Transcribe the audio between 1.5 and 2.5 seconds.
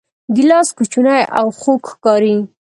خوږ ښکاري.